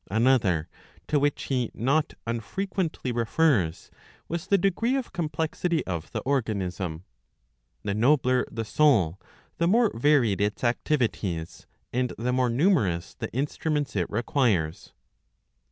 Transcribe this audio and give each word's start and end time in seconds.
Another, 0.09 0.67
to 1.09 1.19
which 1.19 1.43
he 1.43 1.69
not 1.75 2.15
unfrequently 2.25 3.11
refers, 3.11 3.91
was 4.27 4.47
the 4.47 4.57
dj 4.57 4.71
ggree 4.71 4.97
of 4.97 5.13
complexity 5.13 5.85
of 5.85 6.11
the 6.11 6.21
organism. 6.21 7.03
The 7.83 7.93
nobler 7.93 8.47
the 8.51 8.65
soul 8.65 9.19
the 9.59 9.67
more 9.67 9.91
varied 9.93 10.41
its 10.41 10.63
activities, 10.63 11.67
and 11.93 12.13
the 12.17 12.33
more 12.33 12.49
numerous 12.49 13.13
the 13.13 13.31
instruments 13.31 13.95
it 13.95 14.09
requires. 14.09 14.91